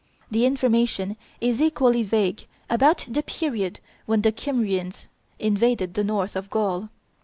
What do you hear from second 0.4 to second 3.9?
information is equally vague about the period